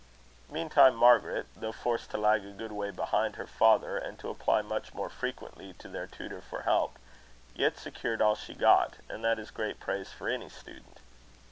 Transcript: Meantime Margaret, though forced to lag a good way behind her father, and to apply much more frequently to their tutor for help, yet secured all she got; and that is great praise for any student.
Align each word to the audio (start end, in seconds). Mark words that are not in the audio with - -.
Meantime 0.49 0.95
Margaret, 0.95 1.45
though 1.55 1.71
forced 1.71 2.09
to 2.09 2.17
lag 2.17 2.43
a 2.43 2.49
good 2.49 2.71
way 2.71 2.89
behind 2.89 3.35
her 3.35 3.45
father, 3.45 3.99
and 3.99 4.17
to 4.17 4.29
apply 4.31 4.63
much 4.63 4.95
more 4.95 5.11
frequently 5.11 5.73
to 5.73 5.87
their 5.87 6.07
tutor 6.07 6.41
for 6.41 6.63
help, 6.63 6.97
yet 7.53 7.77
secured 7.77 8.19
all 8.19 8.33
she 8.35 8.55
got; 8.55 8.95
and 9.07 9.23
that 9.23 9.37
is 9.37 9.51
great 9.51 9.79
praise 9.79 10.11
for 10.11 10.27
any 10.27 10.49
student. 10.49 11.01